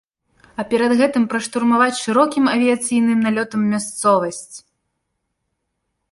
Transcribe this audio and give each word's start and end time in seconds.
А 0.61 0.63
перад 0.69 0.91
гэтым 1.01 1.23
праштурмаваць 1.33 1.97
шырокім 2.05 2.45
авіяцыйным 2.53 3.19
налётам 3.25 3.61
мясцовасць. 3.75 4.61